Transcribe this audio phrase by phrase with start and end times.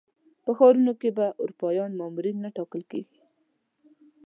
[0.43, 3.19] په ښارونو کې به اروپایي مامورین نه ټاکل کېږي.